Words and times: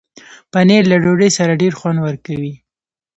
پنېر 0.51 0.83
له 0.91 0.97
ډوډۍ 1.03 1.29
سره 1.37 1.59
ډېر 1.61 1.73
خوند 1.79 1.97
ورکوي. 2.05 2.53